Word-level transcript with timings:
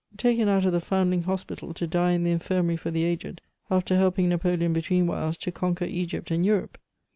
"Taken 0.17 0.49
out 0.49 0.65
of 0.65 0.71
the 0.71 0.81
Foundling 0.81 1.25
Hospital 1.25 1.75
to 1.75 1.85
die 1.85 2.13
in 2.13 2.23
the 2.23 2.31
Infirmary 2.31 2.75
for 2.75 2.89
the 2.89 3.03
Aged, 3.03 3.39
after 3.69 3.95
helping 3.95 4.29
Napoleon 4.29 4.73
between 4.73 5.05
whiles 5.05 5.37
to 5.37 5.51
conquer 5.51 5.85
Egypt 5.85 6.31
and 6.31 6.43
Europe. 6.43 6.79